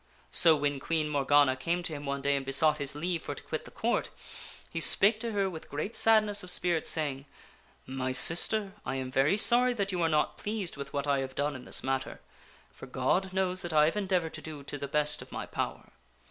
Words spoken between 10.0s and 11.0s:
are not pleased with